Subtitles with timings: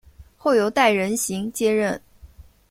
[0.35, 2.01] 后由戴仁行接任。